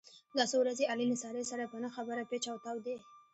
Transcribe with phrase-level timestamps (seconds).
[0.37, 2.95] دا څو ورځې علي له سارې سره په نه خبره پېچ او تاو دی.